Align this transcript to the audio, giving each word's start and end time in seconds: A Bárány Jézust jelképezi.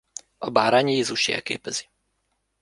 A 0.37 0.49
Bárány 0.49 0.87
Jézust 0.89 1.27
jelképezi. 1.27 1.87